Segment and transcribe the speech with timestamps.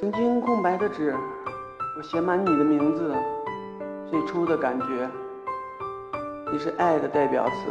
[0.00, 1.14] 曾经空白的纸，
[1.94, 3.14] 我写满你的名字，
[4.10, 5.06] 最初的感觉，
[6.50, 7.68] 你是爱的代表词，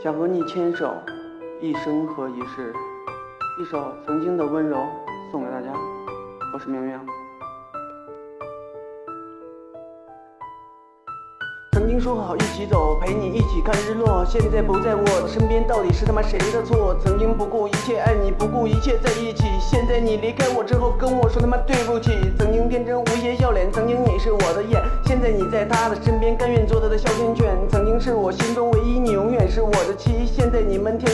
[0.00, 0.94] 想和你牵手，
[1.60, 2.72] 一生和一世。
[3.60, 4.86] 一首曾经的温柔
[5.32, 5.72] 送给大家，
[6.52, 7.23] 我是明明。
[11.84, 16.96] 曾经说好一起走，陪你一起看日落，现在不在我的身边，到底是他妈谁的错？
[17.04, 22.10] 曾经不顾一切爱你，不顾一切在一起，现在你离开我之后跟我说他妈对不起。
[22.38, 27.54] 曾经天真无邪笑脸，曾经你是我的眼，现在你在他的身边，甘愿做他的哮天犬。
[27.68, 30.24] 曾经是我心中唯一，你永远是我的妻。
[30.24, 31.13] 现在你们天，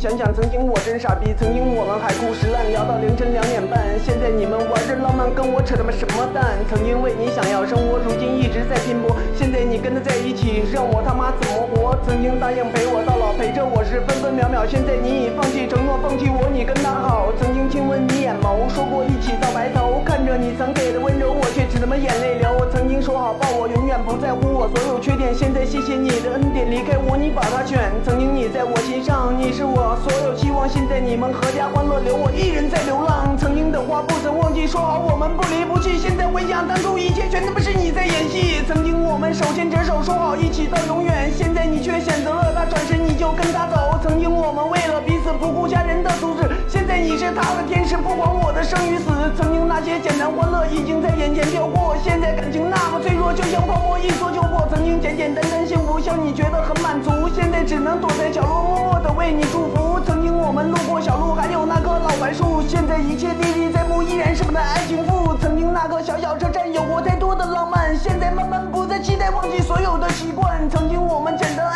[0.00, 1.34] 想想曾经我真傻逼。
[1.36, 6.56] 曾经我们海枯石烂，聊到凌晨两点半，现在你们玩着浪漫，跟我扯他妈什么蛋？
[6.72, 10.00] 曾经为你想要生活，如今一直在拼搏，现在你跟他。
[10.00, 11.92] 在一起让我他妈怎么活？
[12.08, 14.64] 曾经答应陪我到老，陪着我是分分秒秒。
[14.64, 17.28] 现在你已放弃承诺，放弃我，你跟他好。
[17.36, 20.00] 曾经亲吻你眼眸，说过一起到白头。
[20.00, 22.48] 看着你曾给的温柔，我却只他妈眼泪流。
[22.56, 25.34] 我曾说好抱我，永远不在乎我所有缺点。
[25.34, 27.90] 现在谢谢你的恩典，离开我你把他选。
[28.04, 30.68] 曾经你在我心上，你是我所有希望。
[30.68, 33.34] 现在你们阖家欢乐，留我一人在流浪。
[33.38, 35.96] 曾经的话不曾忘记，说好我们不离不弃。
[35.96, 38.60] 现在回想当初一切，全他妈是你在演戏。
[38.68, 40.02] 曾经我们手牵着手。
[40.02, 43.98] 说好一起到永远，现在你却选择了他，转身你就跟他走。
[44.02, 49.08] 曾经我们为了彼此不顾家人的阻止，现在你是他的天使，不管我的生与死。
[49.36, 52.59] 曾经那些简单欢乐已经在眼前飘过，现在感情，
[54.02, 54.66] 一说就破。
[54.70, 60.00] 曾经简简单单幸福，像你觉得很满足，现在只能躲在角落默默的为你祝福。
[60.06, 65.34] 曾经我们路过小路，还有那棵老槐树，现在一切历历在目，依然是我们的爱情赋。
[65.36, 69.90] 曾经那个小小车站有过太多的浪漫，现在慢慢不再期待，忘记所有。
[70.00, 71.66] 的习惯，曾经我们简单